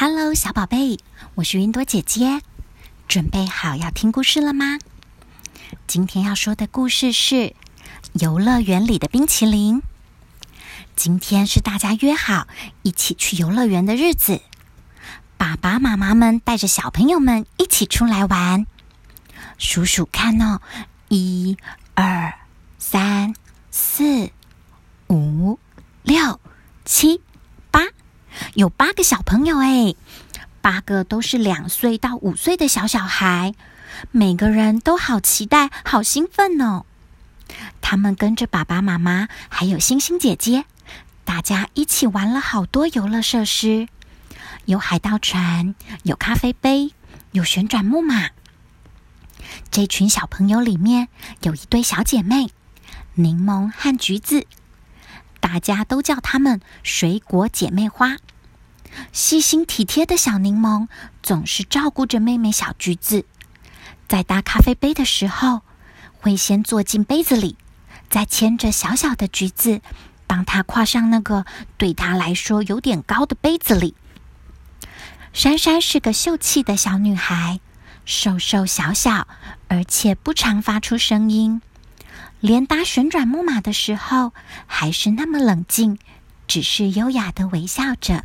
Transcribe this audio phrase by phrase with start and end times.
[0.00, 1.00] Hello，小宝贝，
[1.34, 2.40] 我是云朵姐姐，
[3.08, 4.78] 准备好要听故事了吗？
[5.88, 7.34] 今天要说的故事是
[8.12, 9.82] 《游乐园里的冰淇淋》。
[10.94, 12.46] 今天是大家约好
[12.82, 14.40] 一起去游乐园的日子，
[15.36, 18.66] 爸爸妈妈们带着小朋友们一起出来玩。
[19.58, 20.60] 数数看哦，
[21.08, 21.56] 一、
[21.94, 22.38] 二、
[22.78, 23.34] 三、
[23.72, 24.30] 四、
[25.08, 25.58] 五、
[26.04, 26.38] 六、
[26.84, 27.20] 七。
[28.54, 29.94] 有八个小朋友哎，
[30.60, 33.54] 八个都是两岁到五岁的小小孩，
[34.10, 36.84] 每个人都好期待、好兴奋哦。
[37.80, 40.64] 他们跟着爸爸妈妈还有星星姐姐，
[41.24, 43.88] 大家一起玩了好多游乐设施，
[44.66, 46.92] 有海盗船，有咖啡杯，
[47.32, 48.30] 有旋转木马。
[49.70, 51.08] 这群小朋友里面
[51.42, 52.50] 有一对小姐妹，
[53.14, 54.46] 柠檬和橘子。
[55.40, 58.16] 大家都叫她们“水果姐妹花”。
[59.12, 60.88] 细心体贴的小柠檬
[61.22, 63.24] 总是照顾着妹妹小橘子，
[64.08, 65.60] 在搭咖啡杯的时候，
[66.20, 67.56] 会先坐进杯子里，
[68.08, 69.82] 再牵着小小的橘子，
[70.26, 71.44] 帮她跨上那个
[71.76, 73.94] 对她来说有点高的杯子里。
[75.34, 77.60] 珊珊是个秀气的小女孩，
[78.06, 79.28] 瘦瘦小小，
[79.68, 81.60] 而且不常发出声音。
[82.40, 84.32] 连搭旋转木马的时候，
[84.66, 85.98] 还是那么冷静，
[86.46, 88.24] 只是优雅的微笑着。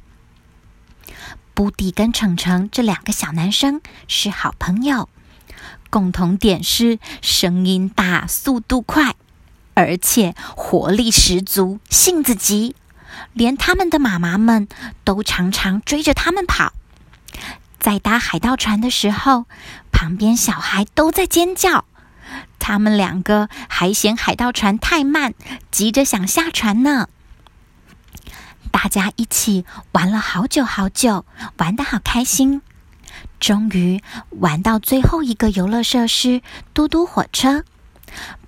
[1.56, 5.10] 布迪跟程程这两个小男生是好朋友，
[5.90, 9.16] 共同点是声音大、速度快，
[9.74, 12.76] 而且活力十足、性子急，
[13.34, 14.68] 连他们的妈妈们
[15.04, 16.74] 都常常追着他们跑。
[17.80, 19.46] 在搭海盗船的时候，
[19.92, 21.86] 旁边小孩都在尖叫。
[22.64, 25.34] 他们两个还嫌海盗船太慢，
[25.70, 27.10] 急着想下船呢。
[28.72, 31.26] 大家一起玩了好久好久，
[31.58, 32.62] 玩得好开心。
[33.38, 36.42] 终于玩到最后一个游乐设施——
[36.74, 37.66] 嘟嘟火车，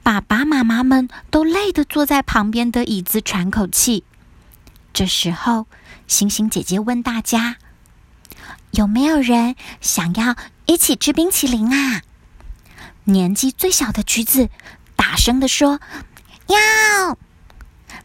[0.02, 4.06] 爸爸妈妈们都累得坐在旁边的椅子喘口气。
[4.94, 5.68] 这时候，
[6.08, 7.58] 星星姐姐问大家
[8.72, 10.38] ：“有没有人想要
[10.68, 12.02] 一起吃冰淇淋啊？”
[13.06, 14.50] 年纪最小的橘子
[14.96, 15.80] 大声的说
[16.48, 17.18] ：“要！”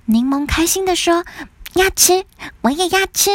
[0.06, 1.24] 柠檬开心的说
[1.74, 2.24] ：“要吃，
[2.60, 3.30] 我也要吃。”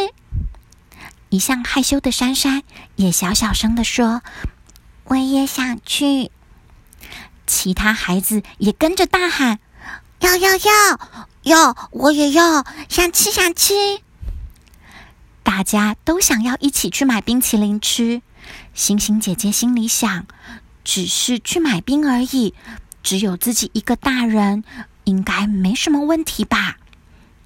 [1.29, 2.63] 一向害羞的珊珊
[2.95, 4.21] 也小小声的说
[5.05, 6.31] ：“我也想去。”
[7.47, 9.59] 其他孩子也跟着大喊
[10.21, 10.99] ：“要要要
[11.43, 11.89] 要！
[11.91, 13.73] 我也要，想吃想吃！”
[15.43, 18.21] 大家都想要一起去买冰淇淋吃。
[18.73, 20.27] 星星姐姐心里想。
[20.85, 22.53] 只是去买冰而已，
[23.03, 24.63] 只有自己一个大人，
[25.03, 26.77] 应该没什么问题吧？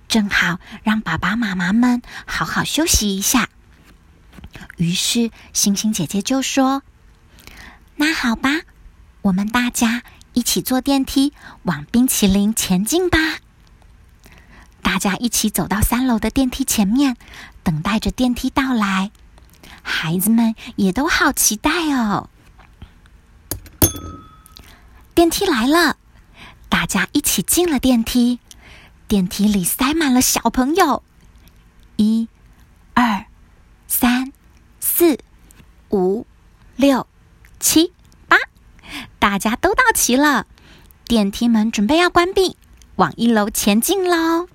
[0.08, 3.50] 正好让爸爸妈妈们好好休息一下。
[4.78, 6.84] 于是星星姐姐就说
[7.96, 8.50] ：“那好吧，
[9.22, 11.34] 我们大家一起坐电梯
[11.64, 13.18] 往冰淇淋前进吧。”
[14.82, 17.16] 大家一起走到三楼的电梯前面，
[17.64, 19.12] 等待着电梯到来。
[19.84, 22.30] 孩子们也都好期待哦。
[25.20, 25.98] 电梯来了，
[26.70, 28.40] 大家一起进了电梯。
[29.06, 31.04] 电梯里塞满了小朋友，
[31.98, 32.30] 一、
[32.94, 33.26] 二、
[33.86, 34.32] 三、
[34.80, 35.20] 四、
[35.90, 36.26] 五、
[36.78, 37.06] 六、
[37.60, 37.92] 七、
[38.30, 38.38] 八，
[39.20, 40.48] 大家都到齐了。
[41.04, 42.56] 电梯门准备要关闭，
[42.96, 44.48] 往一楼前进喽。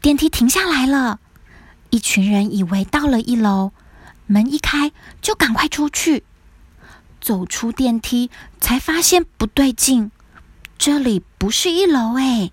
[0.00, 1.18] 电梯停下来了，
[1.90, 3.72] 一群人以为到了一楼，
[4.26, 6.22] 门一开就赶快出去。
[7.20, 8.30] 走出电梯，
[8.60, 10.10] 才发现不对劲，
[10.76, 12.50] 这里不是一楼哎！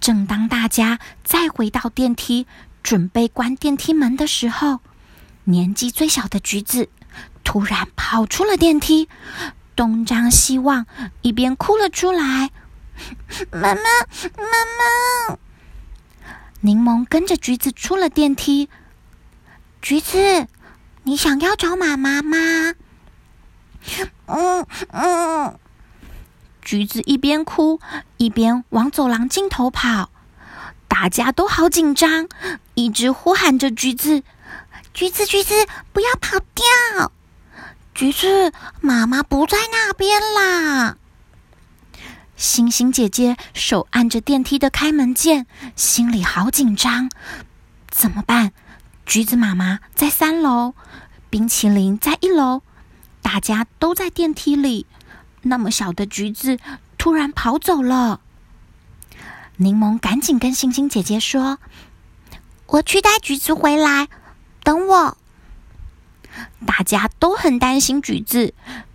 [0.00, 2.46] 正当大家再回到电梯，
[2.82, 4.80] 准备关电梯门的时候，
[5.44, 6.90] 年纪最小的橘子
[7.42, 9.08] 突然跑出了电梯，
[9.74, 10.86] 东张西望，
[11.22, 12.50] 一边哭了出来
[13.50, 13.80] ：“妈妈，
[14.36, 14.48] 妈
[14.78, 15.38] 妈！”
[16.60, 18.68] 柠檬跟着橘子出了电梯。
[19.82, 20.46] 橘子，
[21.02, 22.74] 你想要找妈妈吗？
[24.26, 25.58] 嗯嗯，
[26.62, 27.80] 橘子一边哭
[28.16, 30.10] 一边往走廊尽头跑，
[30.88, 32.28] 大家都好紧张，
[32.74, 34.22] 一直呼喊着橘子
[34.94, 37.12] ：“橘子，橘子，不要跑掉！
[37.94, 40.96] 橘子，妈妈不在那边啦！”
[42.36, 45.46] 星星姐姐手按着电梯的开门键，
[45.76, 47.08] 心里好紧张，
[47.88, 48.52] 怎么办？
[49.06, 50.74] 橘子妈妈在三楼，
[51.28, 52.62] 冰淇淋在一楼。
[53.34, 54.86] 大家都在电梯里，
[55.42, 56.60] 那么小的橘子
[56.96, 58.20] 突然跑走了。
[59.56, 61.58] 柠檬赶紧跟星星姐姐说
[62.68, 64.06] ：“我去带橘子回来，
[64.62, 65.18] 等我。
[66.64, 68.54] 大家都很担心橘子，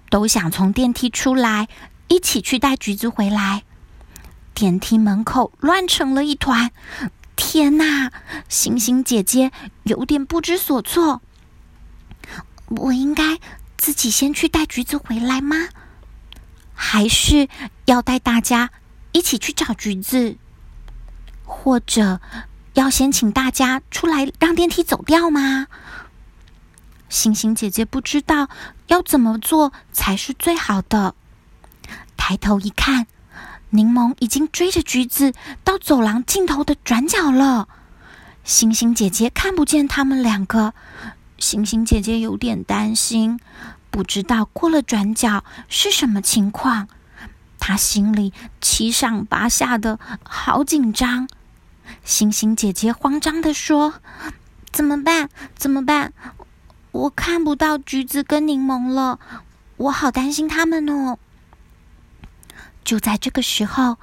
[0.09, 1.67] 都想从电梯出来，
[2.07, 3.63] 一起去带橘子回来。
[4.53, 6.71] 电梯门口乱成了一团，
[7.35, 8.13] 天哪！
[8.47, 9.51] 星星姐姐
[9.83, 11.21] 有点不知所措。
[12.67, 13.39] 我应该
[13.79, 15.55] 自己先去带橘子回来吗？
[16.73, 17.47] 还是
[17.85, 18.71] 要带大家
[19.13, 20.35] 一起去找橘子？
[21.45, 22.19] 或者
[22.73, 25.67] 要先请大家出来让电梯走掉吗？
[27.07, 28.49] 星星姐姐不知道
[28.87, 31.15] 要怎么做才是最好的。
[32.17, 33.07] 抬头一看，
[33.69, 35.33] 柠檬已经追着橘子
[35.63, 37.69] 到走廊尽头的转角了。
[38.43, 40.73] 星星姐姐看不见他们两个，
[41.39, 43.39] 星星姐姐有点担心，
[43.89, 46.87] 不知道过了转角是什么情况。
[47.57, 51.27] 她心里七上八下的，好紧张。
[52.03, 53.95] 星星姐姐慌张的说
[54.71, 55.29] ：“怎么办？
[55.55, 56.13] 怎么办？
[56.91, 59.19] 我看不到橘子跟柠檬了，
[59.77, 61.17] 我好担心他们哦。”
[62.83, 63.97] 就在这个时候，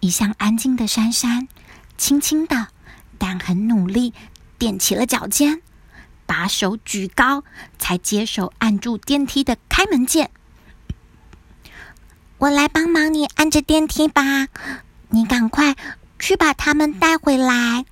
[0.00, 1.48] 一向安静的珊珊，
[1.96, 2.68] 轻轻的，
[3.18, 4.12] 但很努力，
[4.58, 5.62] 踮起了脚尖，
[6.26, 7.44] 把手举高，
[7.78, 10.30] 才接手按住电梯的开门键。
[12.38, 14.48] 我来帮忙你按着电梯吧，
[15.08, 15.76] 你赶快。
[16.18, 17.84] 去把他们带回来。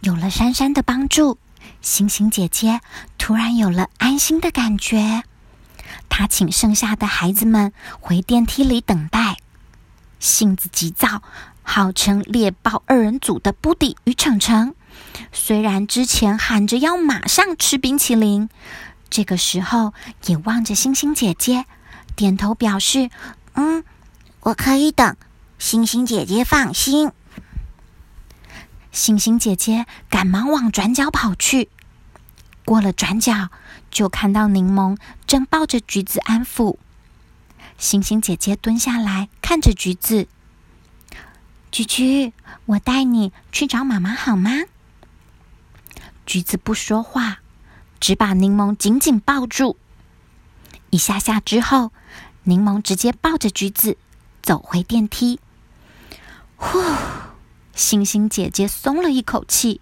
[0.00, 1.38] 有了珊珊的帮助，
[1.82, 2.80] 星星姐姐
[3.18, 5.24] 突然有了安心的感觉。
[6.08, 9.38] 她请剩下的孩子们回电梯里等待。
[10.20, 11.22] 性子急躁、
[11.62, 14.76] 号称猎豹二人组的布迪与程程，
[15.32, 18.48] 虽然之前喊着要马上吃冰淇淋，
[19.08, 19.92] 这个时候
[20.26, 21.64] 也望着星星姐姐，
[22.16, 23.10] 点头表示
[23.54, 23.84] ：“嗯，
[24.40, 25.16] 我可以等。”
[25.58, 27.12] 星星姐姐放心，
[28.92, 31.68] 星星姐姐赶忙往转角跑去。
[32.64, 33.50] 过了转角，
[33.90, 36.76] 就看到柠檬正抱着橘子安抚。
[37.76, 40.28] 星星姐姐蹲下来看着橘子
[41.70, 42.32] ：“橘橘，
[42.66, 44.50] 我带你去找妈妈好吗？”
[46.30, 47.38] 橘子不说话，
[47.98, 49.76] 只把柠檬紧紧抱住。
[50.90, 51.90] 一下下之后，
[52.44, 53.96] 柠檬直接抱着橘子
[54.40, 55.40] 走回电梯。
[56.54, 56.80] 呼，
[57.74, 59.80] 星星姐姐松了一口气，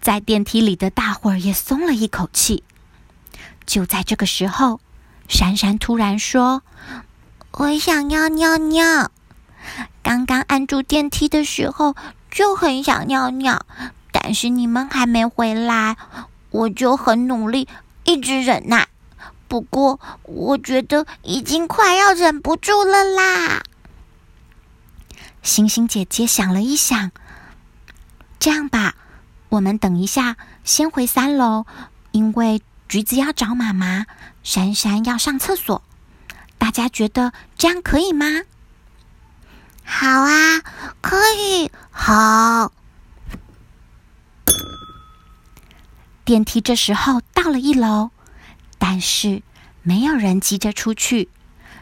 [0.00, 2.64] 在电梯里的大伙儿也松了一口气。
[3.64, 4.80] 就在这个时候，
[5.28, 6.64] 珊珊突然说
[7.54, 9.12] ：“我想要尿尿。
[10.02, 11.94] 刚刚按住电梯的时候
[12.28, 13.64] 就很想尿尿，
[14.22, 15.96] 但是你们还没回来，
[16.50, 17.66] 我就很努力，
[18.04, 18.86] 一直忍耐。
[19.48, 23.62] 不过我觉得已经快要忍不住了啦。”
[25.42, 27.10] 星星姐姐想了一想，
[28.38, 28.94] 这样吧，
[29.48, 31.64] 我们等一下先回三楼，
[32.12, 34.04] 因为橘子要找妈妈，
[34.42, 35.82] 珊珊要上厕所。
[36.58, 38.26] 大家觉得这样可以吗？
[39.82, 40.60] 好啊，
[41.00, 41.70] 可以。
[41.90, 42.70] 好。
[46.30, 48.10] 电梯这时候到了一楼，
[48.78, 49.42] 但是
[49.82, 51.28] 没有人急着出去，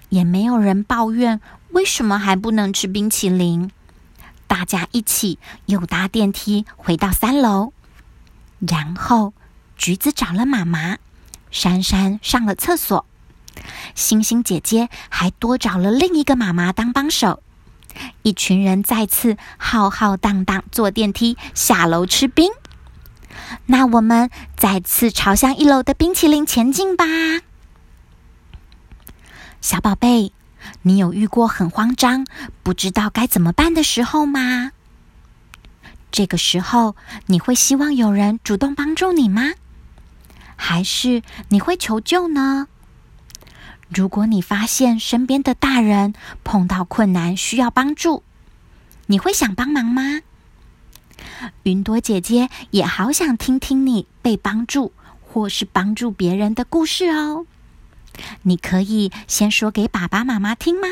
[0.09, 1.43] 也没有人抱怨。
[1.73, 3.71] 为什么还不能吃冰淇淋？
[4.47, 7.75] 大家一起又搭电梯回到三楼，
[8.61, 9.35] 然后
[9.77, 10.97] 橘子找了妈妈，
[11.51, 13.05] 珊珊上了厕所，
[13.95, 17.43] 星星姐姐还多找了另一个妈妈当帮手。
[18.23, 22.51] 一群人再次浩浩荡荡坐电梯下楼吃冰。
[23.67, 27.05] 那我们再次朝向一楼的冰淇淋前进吧，
[29.61, 30.33] 小宝贝。
[30.83, 32.27] 你有遇过很慌张、
[32.63, 34.73] 不知道该怎么办的时候吗？
[36.11, 39.53] 这个时候，你会希望有人主动帮助你吗？
[40.57, 42.67] 还是你会求救呢？
[43.89, 46.13] 如果你发现身边的大人
[46.45, 48.25] 碰到困难需要帮助，
[49.07, 50.21] 你会想帮忙吗？
[51.63, 57.47] 云朵姐姐也好想听听你被帮助或是帮助别人的故事哦。
[58.43, 60.89] 你可以先说给爸爸妈妈听吗？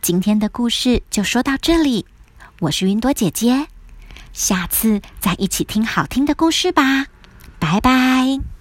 [0.00, 2.04] 今天的故事就说到这里，
[2.60, 3.68] 我是云朵姐姐，
[4.32, 7.06] 下次再一起听好听的故事吧，
[7.58, 8.51] 拜拜。